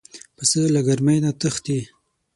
پسه 0.35 0.61
له 0.75 0.81
ګرمۍ 0.87 1.17
نه 1.23 1.31
تښتي. 1.39 1.79